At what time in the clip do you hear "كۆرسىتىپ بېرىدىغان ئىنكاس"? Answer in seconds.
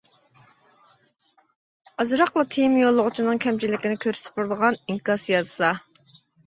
4.09-5.33